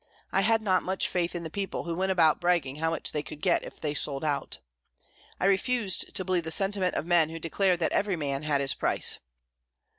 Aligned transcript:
I 0.31 0.41
had 0.41 0.63
not 0.63 0.81
much 0.81 1.07
faith 1.07 1.35
in 1.35 1.43
the 1.43 1.51
people 1.51 1.83
who 1.83 1.93
went 1.93 2.11
about 2.11 2.41
bragging 2.41 2.77
how 2.77 2.89
much 2.89 3.11
they 3.11 3.21
could 3.21 3.39
get 3.39 3.63
if 3.63 3.79
they 3.79 3.93
sold 3.93 4.23
out. 4.25 4.57
I 5.39 5.45
refused 5.45 6.15
to 6.15 6.25
believe 6.25 6.43
the 6.45 6.49
sentiment 6.49 6.95
of 6.95 7.05
men 7.05 7.29
who 7.29 7.37
declared 7.37 7.77
that 7.81 7.91
every 7.91 8.15
man 8.15 8.41
had 8.41 8.61
his 8.61 8.73
price. 8.73 9.19